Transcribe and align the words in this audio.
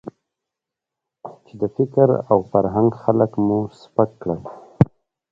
چې 1.45 1.53
د 1.61 1.63
فکر 1.75 2.07
او 2.31 2.37
فرهنګ 2.51 2.91
خلک 3.03 3.31
مو 3.45 3.59
سپک 3.81 4.09
کړي 4.21 4.35
دي. 4.43 4.49